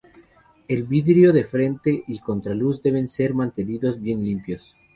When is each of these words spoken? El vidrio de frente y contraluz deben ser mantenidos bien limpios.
El 0.67 0.85
vidrio 0.85 1.31
de 1.31 1.43
frente 1.43 2.03
y 2.07 2.17
contraluz 2.17 2.81
deben 2.81 3.07
ser 3.07 3.35
mantenidos 3.35 4.01
bien 4.01 4.19
limpios. 4.25 4.75